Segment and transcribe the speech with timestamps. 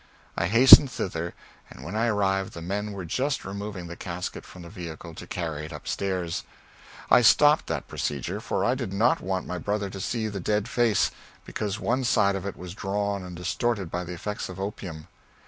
[0.35, 1.35] I hastened thither,
[1.69, 5.27] and when I arrived the men were just removing the casket from the vehicle to
[5.27, 6.41] carry it up stairs.
[7.11, 10.67] I stopped that procedure, for I did not want my mother to see the dead
[10.67, 11.11] face,
[11.45, 15.07] because one side of it was drawn and distorted by the effects of the opium.